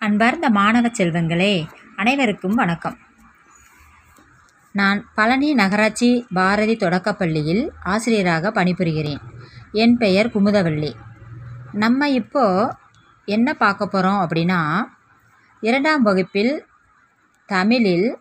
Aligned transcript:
அன்பார்ந்த 0.00 0.50
மாணவ 0.50 0.86
செல்வங்களே 0.88 1.66
அனைவருக்கும் 1.96 2.54
வணக்கம். 2.54 2.98
நான் 4.72 4.98
பழனி 5.14 5.54
நகராட்சி 5.54 6.26
பாரதி 6.34 6.74
தொடக்கப்பள்ளியில் 6.76 7.68
ஆசிரியராக 7.82 8.50
பணிபுரிகிறேன். 8.50 9.22
என் 9.72 9.96
பெயர் 9.96 10.30
குமுதவள்ளி. 10.34 10.90
நம்ம 11.72 12.08
இப்போ 12.08 12.44
என்ன 13.24 13.54
பார்க்க 13.54 13.86
போகிறோம் 13.86 14.20
அப்படின்னா 14.24 14.60
இரண்டாம் 15.60 16.02
வகுப்பில் 16.02 16.66
தமிழில் 17.46 18.18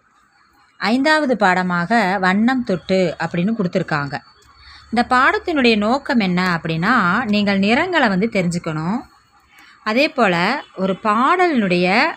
ஐந்தாவது 0.77 1.37
பாடமாக 1.37 2.17
வண்ணம் 2.21 2.63
தொட்டு 2.63 3.15
அப்படின்னு 3.19 3.55
கொடுத்துருக்காங்க. 3.59 4.17
இந்த 4.89 5.05
பாடத்தினுடைய 5.09 5.77
நோக்கம் 5.77 6.19
என்ன 6.19 6.59
அப்படின்னா 6.59 6.95
நீங்கள் 7.25 7.59
நிறங்களை 7.59 8.09
வந்து 8.09 8.29
தெரிஞ்சுக்கணும். 8.33 8.99
அதே 9.87 10.09
போல் 10.09 10.63
ஒரு 10.75 10.99
பாடலினுடைய 11.03 12.11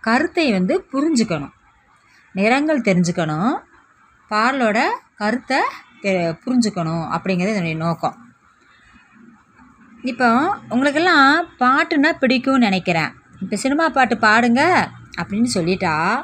கருத்தை 0.00 0.52
வந்து 0.52 0.86
புரிஞ்சுக்கணும். 0.92 1.52
நிறங்கள் 2.32 2.80
தெரிஞ்சுக்கணும். 2.80 3.58
பாடலோட 4.30 4.82
கருத்தை 5.16 5.60
தெ- 6.02 6.38
புரிஞ்சுக்கணும் 6.46 7.18
அப்படிங்கிறது 7.18 7.48
என்னுடைய 7.48 7.76
நோக்கம். 7.76 8.34
இப்போ 10.02 10.58
உங்களுக்கெல்லாம் 10.68 11.46
பாட்டுன்னா 11.60 12.12
பிடிக்கும்னு 12.20 12.56
நினைக்கிறேன். 12.56 13.12
இப்போ 13.40 13.56
சினிமா 13.56 13.88
பாட்டு 13.88 14.14
பாடுங்க 14.14 14.88
அப்படின்னு 15.16 15.46
சொல்லிட்டா 15.54 16.22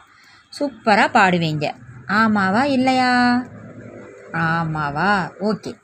சூப்பராக 0.61 1.09
பாடுவீங்க. 1.09 1.75
ஆமாவா 2.07 2.63
இல்லையா? 2.63 3.43
ஆமாவா? 4.33 5.31
ஓகே. 5.41 5.81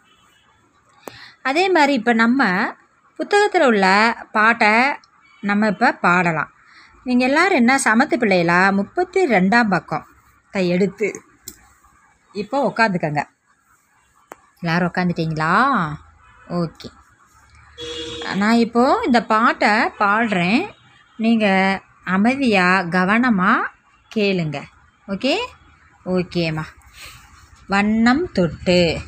அதே 1.42 1.68
மாதிரி 1.68 1.92
இப்போ 1.92 2.12
நம்ம 2.12 2.72
புத்தகத்தில் 3.18 3.62
உள்ள 3.62 3.86
பாட்டை 4.32 4.74
நம்ம 5.40 5.66
இப்போ 5.66 5.92
பாடலாம். 5.92 6.50
நீங்கள் 7.04 7.28
எல்லோரும் 7.28 7.56
என்ன 7.56 7.80
சமத்து 7.84 8.14
பிள்ளைகளா? 8.16 8.72
முப்பத்தி 8.72 9.26
ரெண்டாம் 9.26 9.68
பக்கம். 9.68 10.06
தை 10.50 10.68
எடுத்து. 10.68 11.22
இப்போ 12.32 12.72
உக்காந்துக்கங்க. 12.76 13.22
எல்லோரும் 14.60 14.92
உக்காந்துட்டீங்களா? 14.94 15.54
ஓகே. 16.48 16.88
நான் 18.34 18.62
இப்போது 18.64 19.06
இந்த 19.06 19.24
பாட்டை 19.24 19.70
பாடுறேன். 19.98 20.70
நீங்கள் 21.16 21.82
அமைதியாக 22.04 22.88
கவனமாக 22.88 23.70
கேளுங்க. 24.14 24.62
ஓகே? 25.08 25.36
ஓகேம்மா. 26.06 26.66
வண்ணம் 27.66 28.32
தொட்டு. 28.32 29.00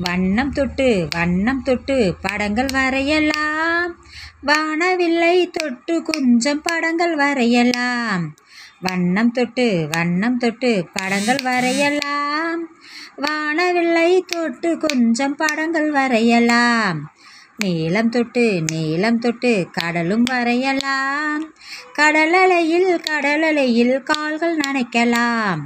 வண்ணம் 0.00 0.50
தொட்டு 0.50 1.08
வண்ணம் 1.10 1.62
தொட்டு 1.62 2.14
படங்கள் 2.22 2.66
வரையலாம். 2.72 4.04
வானவில்லை 4.46 5.50
தொட்டு 5.50 6.02
கொஞ்சம் 6.02 6.60
படங்கள் 6.62 7.14
வரையலாம். 7.14 8.36
வண்ணம் 8.80 9.30
தொட்டு 9.30 9.88
வண்ணம் 9.90 10.36
தொட்டு 10.36 10.88
படங்கள் 10.92 11.36
வரையலாம். 11.42 12.68
வானவில்லை 13.16 14.18
தொட்டு 14.26 14.78
கொஞ்சம் 14.78 15.36
படங்கள் 15.36 15.90
வரையலாம். 15.90 17.14
நீளம் 17.56 18.08
தொட்டு 18.08 18.62
நீளம் 18.72 19.18
தொட்டு 19.18 19.68
கடலும் 19.72 20.22
வரையலாம். 20.22 21.54
கடலலையில் 21.98 23.00
கடலலையில் 23.10 24.02
கால்கள் 24.02 24.56
நனைக்கலாம். 24.56 25.58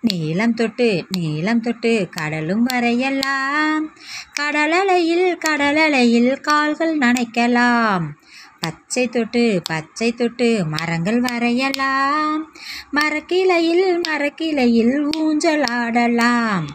நீளம் 0.00 0.54
தொட்டு 0.54 1.04
நீளம் 1.18 1.60
தொட்டு 1.60 2.08
கடலும் 2.10 2.62
வரையலாம். 2.62 3.94
கடலலையில் 4.40 5.36
கடலலையில் 5.48 6.40
கால்கள் 6.40 6.98
நனைக்கலாம். 6.98 8.06
பச்சை 8.60 9.08
தொட்டு 9.08 9.62
பச்சை 9.64 10.12
தொட்டு 10.12 10.64
மரங்கள் 10.64 11.20
வரையலாம். 11.20 12.54
மரக்கிளையில் 12.90 14.00
மரக்கிளையில் 14.08 15.16
ஊஞ்சல் 15.16 15.62
ஆடலாம். 15.62 16.66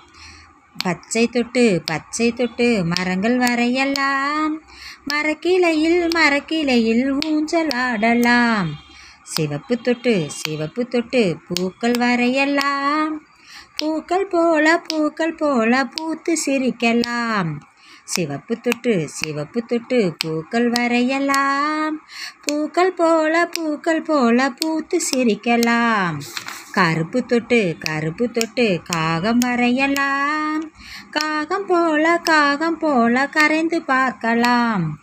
பச்சை 0.83 1.27
தொட்டு 1.27 1.81
பச்சை 1.85 2.31
தொட்டு 2.31 2.85
மரங்கள் 2.85 3.37
வரையலாம். 3.37 4.61
மரக்கிளையில் 5.03 6.07
மரக்கிளையில் 6.07 7.25
ஊஞ்சல் 7.25 7.69
ஆடலாம். 7.69 8.84
சிவப்பு 9.25 9.77
தொட்டு 9.77 10.27
சிவப்பு 10.29 10.87
தொட்டு 10.87 11.37
பூக்கள் 11.47 11.93
வரையலாம். 11.97 13.27
பூக்கள் 13.77 14.27
போல 14.27 14.81
பூக்கள் 14.87 15.35
போல 15.35 15.85
பூத்து 15.85 16.37
சிரிக்கலாம். 16.45 17.59
சிவப்பு 18.03 18.57
தொட்டு 18.59 19.09
சிவப்பு 19.09 19.61
தொட்டு 19.61 20.15
பூக்கள் 20.19 20.69
வரையலாம். 20.69 22.01
பூக்கள் 22.43 22.93
போல 22.93 23.45
பூக்கள் 23.45 24.01
போல 24.01 24.49
பூத்து 24.49 25.01
சிரிக்கலாம். 25.11 26.21
கருப்பு 26.71 27.25
தொட்டு 27.25 27.75
கருப்பு 27.79 28.31
தொட்டு 28.31 28.79
காகம் 28.83 29.37
வரையலாம். 29.37 30.71
காகம் 31.11 31.65
போல 31.65 32.17
காகம் 32.23 32.77
போல 32.77 33.27
கரைந்து 33.27 33.81
பார்க்கலாம். 33.81 34.99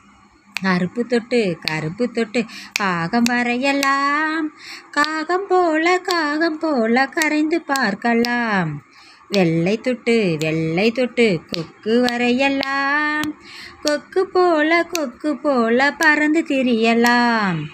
கருப்பு 0.62 1.06
தொட்டு 1.06 1.58
கருப்பு 1.60 2.10
தொட்டு 2.10 2.44
காகம் 2.72 3.22
வரையலாம். 3.22 4.50
காகம் 4.90 5.46
போல 5.48 5.98
காகம் 5.98 6.58
போல 6.58 7.06
கரைந்து 7.06 7.60
பார்க்கலாம். 7.60 8.82
வெள்ளை 9.28 9.80
தொட்டு 9.80 10.36
வெள்ளை 10.38 10.90
தொட்டு 10.90 11.40
கொக்கு 11.50 12.00
வரையலாம். 12.00 13.34
கொக்கு 13.82 14.26
போல 14.26 14.84
கொக்கு 14.84 15.36
போல 15.36 15.94
பறந்து 15.98 16.44
திரியலாம். 16.48 17.64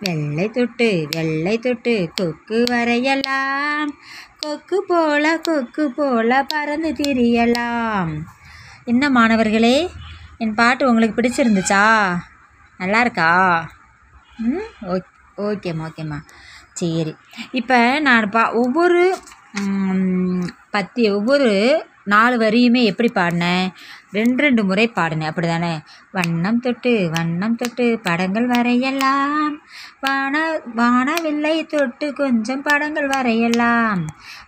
வெள்ளை 0.00 0.48
தொட்டு 0.48 1.08
வெள்ளை 1.10 1.58
தொட்டு 1.58 2.08
கொக்கு 2.14 2.64
வரையலாம். 2.70 3.90
கொக்கு 4.38 4.84
போல 4.86 5.38
கொக்கு 5.38 5.90
போல 5.90 6.44
பறந்து 6.48 6.92
திரியலாம். 6.92 8.18
என்ன 8.84 9.10
மாணவர்களே 9.10 9.90
என் 10.38 10.54
பாட்டு 10.54 10.88
உங்களுக்கு 10.88 11.16
பிடிச்சிருந்துச்சா? 11.20 12.16
நல்லா 12.80 13.00
இருக்கா 13.00 13.28
ம் 14.44 14.66
ஓக் 14.86 15.10
ஓகேம்மா 15.38 15.86
ஓகேம்மா. 15.88 16.18
சரி. 16.72 17.12
இப்போ 17.52 17.78
நான் 18.00 18.30
பா 18.30 18.42
ஒவ்வொரு 18.54 19.02
பத்தி 20.70 21.10
ஒவ்வொரு 21.10 21.50
நாலு 22.12 22.36
வரியுமே 22.42 22.80
எப்படி 22.90 23.08
பாடினேன் 23.14 23.66
ரெண்டு 24.16 24.42
ரெண்டு 24.42 24.62
முறை 24.64 24.84
பாடினேன் 24.96 25.30
அப்படி 25.30 25.46
தானே 25.46 25.70
வண்ணம் 26.16 26.60
தொட்டு 26.60 26.92
வண்ணம் 27.14 27.56
தொட்டு 27.56 27.86
படங்கள் 28.02 28.46
வரையலாம். 28.46 29.54
வான 30.00 30.34
வானவில்லை 30.76 31.54
தொட்டு 31.66 32.06
கொஞ்சம் 32.12 32.62
படங்கள் 32.62 33.08
வரையலாம். 33.14 34.02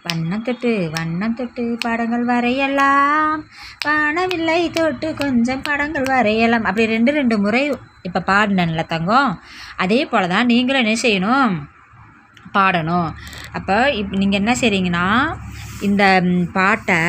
வண்ணம் 0.07 0.45
தொட்டு 0.49 0.73
வண்ணம் 0.97 1.35
தொட்டு 1.35 1.65
படங்கள் 1.81 2.25
வரையலாம். 2.25 3.43
வானவில்லை 3.87 4.61
தொட்டு 4.71 5.15
கொஞ்சம் 5.15 5.63
படங்கள் 5.63 6.07
வரையலாம். 6.15 6.65
அப்படி 6.65 6.87
ரெண்டு 6.87 7.13
ரெண்டு 7.13 7.39
முறை 7.39 7.65
இப்போ 8.03 8.23
பாடினேன்ல 8.31 8.85
தங்கம். 8.87 9.33
அதே 9.77 10.01
போல் 10.07 10.33
தான் 10.35 10.51
நீங்களும் 10.53 10.85
என்ன 10.85 10.97
செய்யணும்? 11.03 11.53
பாடணும். 12.53 13.11
அப்போ 13.53 13.77
இப் 14.01 14.17
நீங்கள் 14.23 14.41
என்ன 14.41 14.53
செய்கிறீங்கன்னா 14.61 15.07
இந்த 15.81 16.05
பாட்டை 16.53 17.03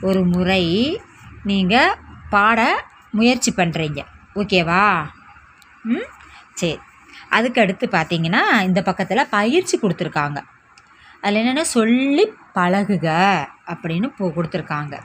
ஒரு 0.00 0.24
முறை 0.24 1.00
நீங்கள் 1.42 1.96
பாட 2.30 2.84
முயற்சி 3.10 3.52
பண்ணுறீங்க 3.56 4.04
ஓகேவா? 4.36 5.06
ம்? 5.84 6.06
சரி. 6.54 6.78
அதுக்கடுத்து 7.30 7.86
பார்த்தீங்கன்னா 7.90 8.62
இந்த 8.62 8.82
பக்கத்தில் 8.82 9.28
பயிற்சி 9.28 9.78
கொடுத்துருக்காங்க. 9.82 10.44
அதில் 11.20 11.46
என்னென்னா 11.46 11.60
சொல்லி 11.60 12.32
பழகுக 12.54 13.06
அப்படின்னு 13.66 14.06
போ 14.16 14.28
கொடுத்துருக்காங்க. 14.28 14.98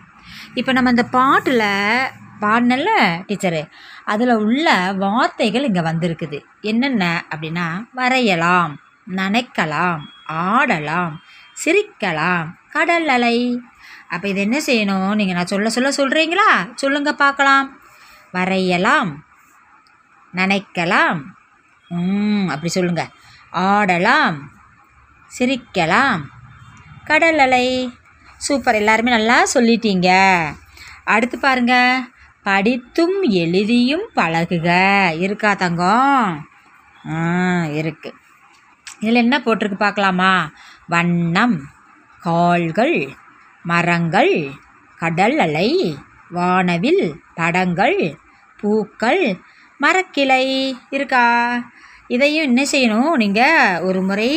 இப்போ 0.54 0.72
நம்ம 0.72 0.90
இந்த 0.90 1.04
பாட்டில் 1.04 2.10
பாடினல 2.42 2.90
டீச்சரு? 3.28 3.68
அதில் 4.06 4.30
உள்ள 4.30 4.94
வார்த்தைகள் 4.94 5.64
இங்கே 5.64 5.82
வந்திருக்குது. 5.82 6.40
என்னென்ன 6.62 7.24
அப்படின்னா 7.30 7.86
வரையலாம் 7.92 8.80
நனைக்கலாம் 9.16 10.02
ஆடலாம் 10.26 11.22
சிரிக்கலாம் 11.66 12.58
கடல் 12.70 13.08
அலை 13.08 13.62
அப்போ 14.12 14.28
இது 14.28 14.40
என்ன 14.42 14.58
செய்யணும்? 14.58 15.14
நீங்கள் 15.16 15.36
நான் 15.36 15.52
சொல்ல 15.54 15.70
சொல்ல 15.70 15.90
சொல்கிறீங்களா 15.90 16.50
சொல்லுங்க 16.76 17.14
பார்க்கலாம். 17.14 17.66
வரையலாம். 18.32 19.12
நினைக்கலாம். 20.34 21.20
ம் 21.90 22.48
அப்படி 22.48 22.68
சொல்லுங்க. 22.68 23.04
ஆடலாம். 23.52 24.38
சிரிக்கலாம். 25.40 26.22
கடல் 27.06 27.40
அலை 27.40 27.66
சூப்பர். 28.38 28.76
எல்லாருமே 28.76 29.10
நல்லா 29.10 29.38
சொல்லிட்டீங்க. 29.54 30.10
அடுத்து 31.06 31.40
பாருங்க. 31.40 32.04
படித்தும் 32.44 33.18
எழுதியும் 33.22 34.06
பழகுக. 34.16 34.70
இருக்கா 35.18 35.54
தங்கம்? 35.54 36.48
ஆ 37.10 37.18
இருக்கு. 37.66 38.14
இதில் 39.00 39.22
என்ன 39.24 39.36
போட்டிருக்கு 39.40 39.76
பார்க்கலாமா? 39.76 40.34
வண்ணம். 40.88 41.58
கால்கள். 42.20 42.98
மரங்கள் 43.70 44.34
கடல் 45.02 45.38
அலை 45.46 45.70
வானவில் 46.38 47.04
படங்கள் 47.40 48.00
பூக்கள் 48.60 49.24
மரக்கிளை 49.84 50.46
இருக்கா? 50.96 51.26
இதையும் 52.16 52.48
என்ன 52.50 52.62
செய்யணும்? 52.72 53.12
நீங்கள் 53.22 53.82
ஒரு 53.88 54.00
முறை 54.08 54.32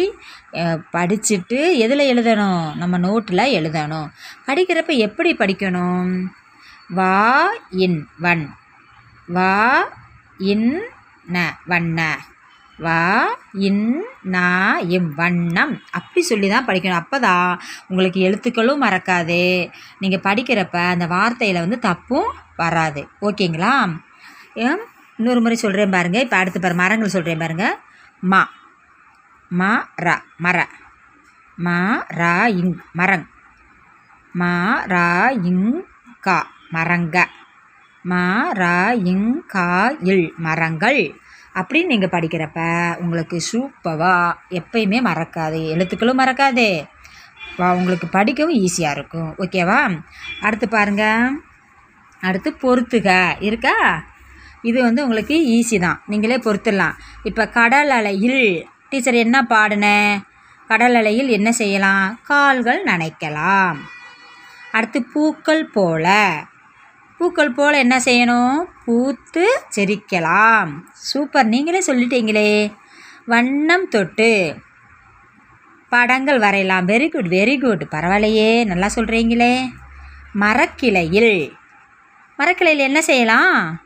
படிச்சுட்டு 0.94 1.59
எதில் 1.85 2.11
எழுதணும்? 2.12 2.65
நம்ம 2.81 2.99
நோட்டில் 3.06 3.53
எழுதணும். 3.59 4.09
படிக்கிறப்ப 4.47 4.97
எப்படி 5.06 5.32
படிக்கணும்? 5.41 6.12
வா 6.99 7.17
இன் 7.87 7.99
வன் 8.25 8.47
வா 9.37 9.53
இன் 10.53 10.71
ந 11.35 11.47
வண்ண. 11.73 12.00
வா 12.79 13.37
இன் 13.53 14.05
நா 14.23 14.76
இம் 14.79 15.15
வண்ணம். 15.15 15.82
அப்படி 15.91 16.26
சொல்லி 16.26 16.49
தான் 16.49 16.67
படிக்கணும். 16.67 17.03
அப்போ 17.03 17.19
தான் 17.19 17.61
உங்களுக்கு 17.88 18.21
எழுத்துக்களும் 18.21 18.82
மறக்காது. 18.82 19.71
நீங்கள் 19.99 20.25
படிக்கிறப்ப 20.25 20.76
அந்த 20.76 21.06
வார்த்தையில் 21.06 21.59
வந்து 21.59 21.79
தப்பும் 21.79 22.32
வராது. 22.56 23.09
ஓகேங்களா? 23.21 23.91
ஏன்? 24.55 24.79
இன்னொரு 25.17 25.41
முறை 25.41 25.56
சொல்கிறேன் 25.56 25.91
பாருங்கள் 25.91 26.23
இப்போ 26.23 26.37
அடுத்து 26.37 26.61
பாரு 26.61 26.75
மரங்கள் 26.75 27.09
சொல்கிறேன் 27.09 27.38
பாருங்கள் 27.38 27.76
மா. 28.21 28.49
மா 29.49 29.88
ர 30.03 30.23
மர. 30.37 30.67
மா 31.56 32.06
ரா 32.09 32.47
இங் 32.47 32.79
மரங். 32.93 33.26
மா 34.32 34.82
ரா 34.87 35.29
இங் 35.43 35.87
கா 36.21 36.47
மரங்க. 36.71 37.26
மா 38.03 38.50
ரா 38.53 38.91
இங் 38.91 39.47
கா 39.47 39.93
இல் 40.00 40.35
மரங்கள். 40.37 41.15
அப்படின்னு 41.54 41.86
நீங்கள் 41.86 42.14
படிக்கிறப்ப 42.14 42.60
உங்களுக்கு 43.00 43.40
சூப்பராக 43.52 44.32
எப்பயுமே 44.50 44.98
மறக்காது 45.10 45.60
எழுத்துக்களும் 45.74 46.18
மறக்காது. 46.18 46.86
வா 47.56 47.72
உங்களுக்கு 47.72 48.06
படிக்கவும் 48.06 48.54
ஈஸியாக 48.54 48.90
இருக்கும். 48.90 49.34
ஓகேவா 49.38 50.02
அடுத்து 50.40 50.68
பாருங்கள் 50.68 51.42
அடுத்து 52.20 52.50
பொறுத்துக. 52.62 53.36
இருக்கா? 53.40 54.04
இது 54.62 54.82
வந்து 54.82 55.02
உங்களுக்கு 55.02 55.36
ஈஸி 55.56 55.78
தான். 55.78 56.02
நீங்களே 56.06 56.36
பொறுத்துடலாம். 56.36 56.94
இப்போ 57.22 57.48
கடல் 57.48 57.90
அலையில் 57.90 58.66
டீச்சர் 58.90 59.14
என்ன 59.14 59.42
பாடின? 59.42 59.86
கடல் 60.66 60.94
அலையில் 60.94 61.28
என்ன 61.28 61.52
செய்யலாம்? 61.52 62.20
கால்கள் 62.22 62.84
நனைக்கலாம். 62.84 63.76
அடுத்து 64.72 65.02
பூக்கள் 65.02 65.64
போல. 65.66 66.06
பூக்கள் 67.18 67.52
போல் 67.52 67.74
என்ன 67.74 67.96
செய்யணும்? 67.98 68.56
பூத்து 68.84 69.62
செரிக்கலாம். 69.76 70.70
சூப்பர். 70.92 71.46
நீங்களே 71.46 71.82
சொல்லிட்டீங்களே. 71.86 72.75
வண்ணம் 73.26 73.88
தொட்டு. 73.88 74.56
படங்கள் 75.88 76.38
வரையலாம். 76.38 76.88
வெரி 76.88 77.08
குட் 77.08 77.26
வெரி 77.26 77.60
குட் 77.60 77.82
பரவாயில்லையே. 77.90 78.64
நல்லா 78.64 78.88
சொல்கிறீங்களே 78.94 79.72
மரக்கிளையில். 80.40 81.52
மரக்கிளையில் 82.36 82.84
என்ன 82.84 83.02
செய்யலாம்? 83.02 83.82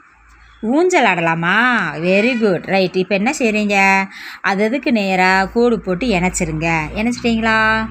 ஊஞ்சல் 0.61 1.05
ஆடலாமா? 1.05 1.59
வெரி 1.97 2.39
குட் 2.39 2.65
ரைட் 2.65 2.97
இப்போ 2.97 3.15
என்ன 3.15 3.31
செய்கிறீங்க 3.39 4.09
அது 4.41 4.65
அதுக்கு 4.65 4.93
நேராக 4.93 5.49
கூடு 5.49 5.81
போட்டு 5.81 6.07
இணைச்சிருங்க. 6.07 6.69
இணைச்சிட்டிங்களா? 6.95 7.89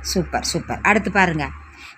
Super 0.00 0.44
super. 0.44 0.78
அடுத்து 0.82 1.10
பாருங்கள் 1.10 1.54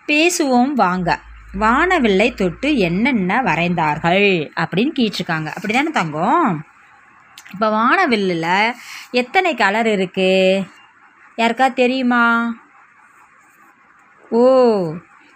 பேசுவோம் 0.07 0.73
வாங்க. 0.75 1.21
வானவில்லை 1.59 2.35
தொட்டு 2.35 2.77
என்னென்ன 2.77 3.43
வரைந்தார்கள்? 3.43 4.51
அப்படின்னு 4.61 4.93
கேட்டிருக்காங்க. 4.99 5.47
அப்படி 5.47 5.73
தானே 5.73 5.91
தங்கம்? 5.91 6.67
இப்போ 7.53 7.69
வானவில்லில் 7.71 8.75
எத்தனை 9.11 9.55
கலர் 9.55 9.87
இருக்குது 9.87 10.67
யாருக்கா 11.37 11.73
தெரியுமா? 11.73 12.55
ஓ 14.31 14.43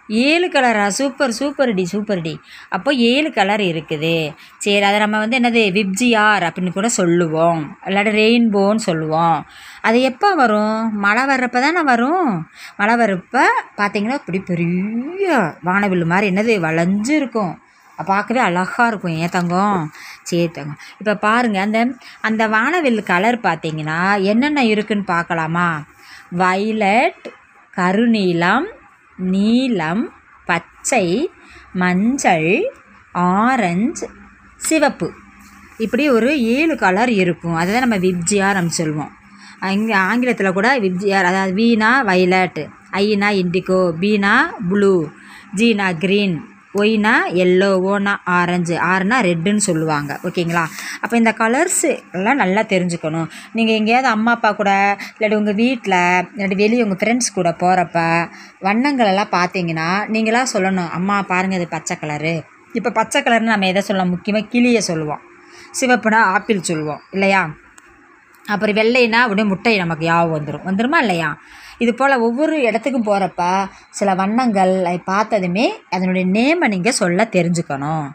ஏழு 0.09 0.47
கலரா? 0.47 0.87
சூப்பர் 0.87 1.31
சூப்பர் 1.31 1.73
டி 1.73 1.85
சூப்பர் 1.85 2.21
டி. 2.21 2.39
அப்போ 2.69 2.91
ஏழு 2.93 3.33
கலர் 3.33 3.59
இருக்குது. 3.59 4.33
சரி 4.57 4.81
அதை 4.81 4.99
நம்ம 4.99 5.17
வந்து 5.17 5.39
என்னது 5.39 5.61
விப்ஜிஆர் 5.77 6.45
அப்படின்னு 6.47 6.73
கூட 6.73 6.89
சொல்லுவோம். 6.89 7.77
இல்லாட்டி 7.85 8.13
ரெயின்போன்னு 8.21 8.75
சொல்லுவோம். 8.75 9.45
அது 9.81 10.01
எப்போ 10.01 10.35
வரும்? 10.35 10.97
மழை 11.05 11.23
வர்றப்ப 11.25 11.61
தானே 11.65 11.81
வரும். 11.81 12.45
மழை 12.77 12.95
வர்றப்ப 12.95 13.45
பார்த்தீங்கன்னா 13.77 14.19
இப்படி 14.21 14.39
பெரிய 14.39 15.55
வானவில் 15.61 16.05
மாதிரி 16.05 16.29
என்னது 16.33 16.59
வளைஞ்சு 16.67 17.13
இருக்கும். 17.21 17.53
பார்க்கவே 18.05 18.39
அழகாக 18.39 18.87
இருக்கும். 18.87 19.17
ஏன் 19.17 19.35
தங்கம்? 19.37 19.91
சரி 20.23 20.47
தங்கம். 20.47 20.79
இப்போ 20.99 21.15
பாருங்கள் 21.15 21.61
அந்த 21.61 21.79
அந்த 22.21 22.47
வானவில் 22.47 23.03
கலர் 23.03 23.37
பார்த்தீங்கன்னா 23.49 23.99
என்னென்ன 24.21 24.63
இருக்குன்னு 24.65 25.05
பார்க்கலாமா? 25.07 25.83
வைலட் 26.37 27.25
கருநீலம் 27.73 28.67
நீலம் 29.17 30.03
பச்சை 30.47 31.05
மஞ்சள் 31.73 32.49
ஆரஞ்சு 33.13 34.07
சிவப்பு. 34.61 35.07
இப்படி 35.77 36.09
ஒரு 36.09 36.29
ஏழு 36.57 36.75
கலர் 36.75 37.11
இருக்கும். 37.23 37.55
அதை 37.55 37.69
தான் 37.73 37.85
நம்ம 37.85 37.97
விப்ஜிஆர் 38.07 38.57
நம்ம 38.57 38.75
சொல்லுவோம் 38.81 39.13
இங்கே 39.75 39.93
ஆங்கிலத்தில் 39.93 40.55
கூட 40.57 40.69
விப்ஜிஆர் 40.85 41.29
அதாவது 41.29 41.53
வீணா 41.53 41.91
வைலட் 42.09 42.61
ஐனா 43.01 43.29
இண்டிகோ 43.41 43.79
பீனா 44.01 44.33
ப்ளூ 44.69 44.93
ஜீனா 45.55 45.87
க்ரீன் 46.03 46.35
ஒய்னா 46.81 47.13
எல்லோ 47.43 47.69
ஓனா 47.91 48.13
ஆரஞ்சு 48.37 48.75
ஆறுனா 48.91 49.17
ரெட்டுன்னு 49.27 49.63
சொல்லுவாங்க. 49.67 50.11
ஓகேங்களா? 50.27 50.63
அப்போ 51.01 51.15
இந்த 51.21 51.31
கலர்ஸ் 51.41 51.85
எல்லாம் 52.17 52.41
நல்லா 52.43 52.61
தெரிஞ்சுக்கணும். 52.73 53.27
நீங்கள் 53.57 53.77
எங்கேயாவது 53.79 54.09
அம்மா 54.15 54.31
அப்பா 54.37 54.51
கூட 54.59 54.71
இல்லாட்டி 55.15 55.39
உங்கள் 55.41 55.59
வீட்டில் 55.63 55.99
இல்லாட்டி 56.35 56.57
வெளியே 56.63 56.83
உங்கள் 56.87 57.01
ஃப்ரெண்ட்ஸ் 57.01 57.35
கூட 57.37 57.51
போகிறப்ப 57.63 57.99
வண்ணங்கள் 58.67 59.11
எல்லாம் 59.13 59.33
பார்த்தீங்கன்னா 59.37 59.89
நீங்களாக 60.15 60.53
சொல்லணும் 60.53 60.91
அம்மா 60.99 61.17
பாருங்கள் 61.31 61.59
இது 61.59 61.67
பச்சை 61.75 61.97
கலரு 62.01 62.35
இப்போ 62.77 62.89
பச்சை 62.89 63.19
கலர்னு 63.21 63.53
நம்ம 63.53 63.67
எதை 63.71 63.81
சொல்லலாம்? 63.81 64.13
முக்கியமாக 64.15 64.49
கிளியை 64.53 64.81
சொல்லுவோம். 64.81 65.21
சிவப்புனா 65.79 66.19
ஆப்பிள் 66.35 66.67
சொல்லுவோம். 66.69 67.03
இல்லையா? 67.11 67.43
அப்புறம் 68.45 68.77
வெள்ளைனா 68.79 69.19
அப்படியே 69.25 69.47
முட்டை 69.51 69.73
நமக்கு 69.83 70.05
யாவும் 70.05 70.35
வந்துடும் 70.35 70.65
வந்துருமா 70.69 70.97
இல்லையா? 71.03 71.29
இது 71.77 71.93
போல் 71.93 72.17
ஒவ்வொரு 72.17 72.61
இடத்துக்கும் 72.61 73.05
போகிறப்ப 73.05 73.65
சில 73.89 74.13
வண்ணங்கள் 74.13 74.85
அதை 74.85 74.97
பார்த்ததுமே 74.97 75.73
அதனுடைய 75.89 76.27
நேமை 76.27 76.67
நீங்கள் 76.67 76.91
சொல்ல 76.91 77.27
தெரிஞ்சுக்கணும். 77.31 78.09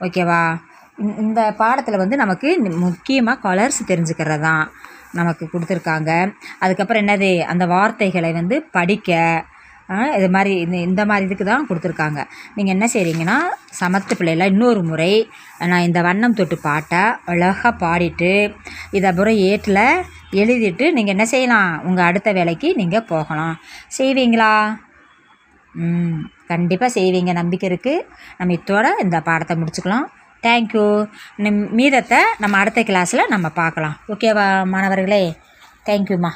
ஓகேவா? 0.00 0.60
இந்த- 0.98 1.14
இந்த 1.18 1.54
பாடத்தில் 1.56 1.96
வந்து 1.96 2.16
நமக்கு 2.16 2.60
முக்கியமாக 2.60 3.54
கலர்ஸ் 3.54 3.86
தெரிஞ்சுக்கிறது 3.86 4.40
தான் 4.40 4.70
நமக்கு 5.12 5.48
கொடுத்துருக்காங்க. 5.52 6.34
அதுக்கப்புறம் 6.58 7.06
என்னது? 7.06 7.40
அந்த 7.40 7.66
வார்த்தைகளை 7.66 8.32
வந்து 8.32 8.62
படிக்க 8.62 9.44
இது 10.18 10.28
மாதிரி 10.34 10.52
இந்த 10.64 10.76
இந்த 10.88 11.02
மாதிரி 11.08 11.26
இதுக்கு 11.28 11.46
தான் 11.50 11.66
கொடுத்துருக்காங்க. 11.68 12.20
நீங்கள் 12.56 12.74
என்ன 12.76 12.86
செய்கிறீங்கன்னா 12.94 13.38
சமத்து 13.80 14.14
பிள்ளையில் 14.18 14.50
இன்னொரு 14.52 14.82
முறை 14.90 15.12
நான் 15.70 15.86
இந்த 15.88 16.00
வண்ணம் 16.06 16.36
தொட்டு 16.38 16.56
பாட்டை 16.66 17.02
அழகாக 17.32 17.72
பாடிட்டு 17.82 18.32
இதை 18.96 19.06
அப்புறம் 19.10 19.38
ஏட்டில் 19.50 19.82
எழுதிட்டு 20.42 20.86
நீங்கள் 20.96 21.14
என்ன 21.16 21.26
செய்யலாம்? 21.34 21.72
உங்கள் 21.88 22.06
அடுத்த 22.08 22.32
வேலைக்கு 22.38 22.70
நீங்கள் 22.80 23.08
போகலாம். 23.12 23.54
செய்வீங்களா? 23.98 24.52
ம் 25.74 26.18
கண்டிப்பாக 26.52 26.90
செய்வீங்க. 26.98 27.32
நம்பிக்கை 27.40 27.68
இருக்குது 27.70 28.04
நம்ம 28.38 28.56
இத்தோட 28.58 28.86
இந்த 29.04 29.18
பாடத்தை 29.28 29.56
முடிச்சுக்கலாம். 29.60 30.06
தேங்க்யூ 30.46 30.86
மீதத்தை 31.78 32.18
நம்ம 32.42 32.54
அடுத்த 32.62 32.80
கிளாஸில் 32.88 33.30
நம்ம 33.34 33.46
பார்க்கலாம். 33.60 33.94
ஓகேவா 34.14 34.48
மாணவர்களே? 34.72 35.22
தேங்க்யூம்மா 35.88 36.32